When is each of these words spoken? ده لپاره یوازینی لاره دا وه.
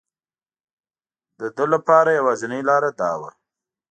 ده 1.55 1.65
لپاره 1.73 2.11
یوازینی 2.19 2.61
لاره 2.67 2.91
دا 2.99 3.11
وه. 3.21 3.29